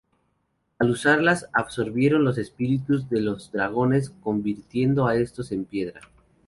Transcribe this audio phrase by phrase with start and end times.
[0.79, 6.01] Al usarlas absorbieron los espíritus de los dragones, convirtiendo a estos en piedra.